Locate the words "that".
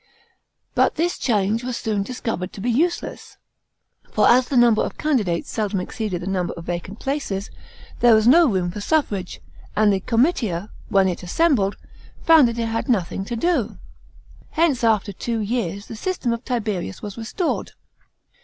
12.47-12.57